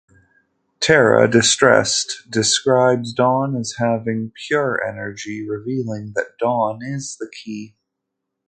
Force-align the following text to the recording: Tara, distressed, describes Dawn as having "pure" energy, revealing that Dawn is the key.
Tara, 0.79 1.29
distressed, 1.29 2.23
describes 2.27 3.13
Dawn 3.13 3.55
as 3.55 3.75
having 3.77 4.31
"pure" 4.47 4.83
energy, 4.83 5.47
revealing 5.47 6.13
that 6.15 6.39
Dawn 6.39 6.79
is 6.81 7.15
the 7.17 7.29
key. 7.29 7.75